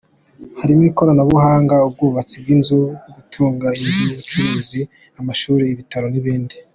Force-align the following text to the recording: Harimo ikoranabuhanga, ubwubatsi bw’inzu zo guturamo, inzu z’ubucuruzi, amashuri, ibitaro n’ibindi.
Harimo 0.59 0.83
ikoranabuhanga, 0.91 1.75
ubwubatsi 1.87 2.35
bw’inzu 2.41 2.77
zo 3.07 3.11
guturamo, 3.15 3.67
inzu 3.79 3.99
z’ubucuruzi, 4.01 4.81
amashuri, 5.19 5.63
ibitaro 5.67 6.07
n’ibindi. 6.09 6.55